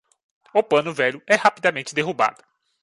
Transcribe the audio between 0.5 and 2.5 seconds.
O pano velho é rapidamente derrubado.